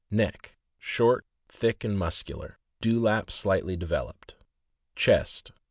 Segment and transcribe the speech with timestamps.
[0.09, 4.33] Neck.— Short, thick, and muscular; dewlap slightly developed.
[4.95, 5.51] Chest.